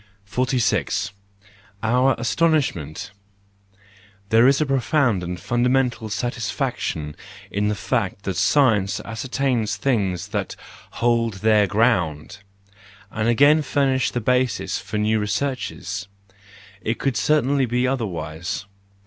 [0.25, 1.11] 46.
[1.83, 3.11] Our Astonishment
[4.29, 7.15] .—There is a profound and fundamental satisfaction
[7.51, 10.55] in the fact that science ascertains things that
[10.93, 12.39] hold their ground,
[13.11, 18.65] and again furnish the basis for new researches:—it could certainly be otherwise.